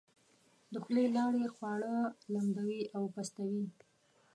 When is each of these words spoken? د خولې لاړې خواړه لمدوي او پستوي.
د 0.71 0.73
خولې 0.83 1.05
لاړې 1.15 1.45
خواړه 1.55 1.95
لمدوي 2.33 2.81
او 2.95 3.03
پستوي. 3.13 3.65